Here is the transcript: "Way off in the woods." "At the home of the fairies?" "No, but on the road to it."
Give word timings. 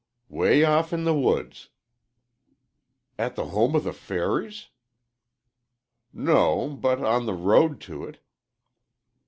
"Way 0.29 0.63
off 0.63 0.93
in 0.93 1.03
the 1.03 1.13
woods." 1.13 1.69
"At 3.19 3.35
the 3.35 3.49
home 3.49 3.75
of 3.75 3.83
the 3.83 3.93
fairies?" 3.93 4.69
"No, 6.11 6.69
but 6.69 7.03
on 7.03 7.27
the 7.27 7.35
road 7.35 7.79
to 7.81 8.05
it." 8.05 8.19